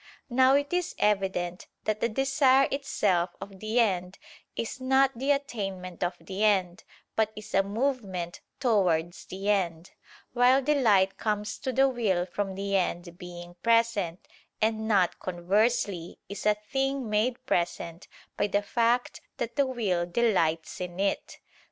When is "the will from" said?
11.71-12.55